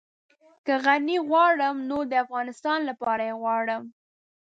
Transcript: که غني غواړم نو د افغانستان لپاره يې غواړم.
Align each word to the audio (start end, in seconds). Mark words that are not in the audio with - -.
که 0.65 0.73
غني 0.85 1.17
غواړم 1.27 1.75
نو 1.89 1.97
د 2.09 2.13
افغانستان 2.23 2.79
لپاره 2.89 3.23
يې 3.29 3.35
غواړم. 3.41 3.83